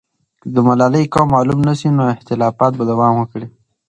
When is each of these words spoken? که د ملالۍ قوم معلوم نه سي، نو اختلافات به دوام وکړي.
که 0.41 0.47
د 0.55 0.57
ملالۍ 0.67 1.05
قوم 1.13 1.27
معلوم 1.35 1.59
نه 1.67 1.73
سي، 1.79 1.87
نو 1.97 2.03
اختلافات 2.15 2.73
به 2.75 2.83
دوام 2.91 3.13
وکړي. 3.17 3.47